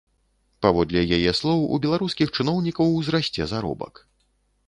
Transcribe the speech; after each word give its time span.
Паводле 0.65 1.01
яе 1.17 1.33
слоў, 1.39 1.59
у 1.75 1.77
беларускіх 1.83 2.27
чыноўнікаў 2.39 2.97
узрасце 3.01 3.43
заробак. 3.55 3.93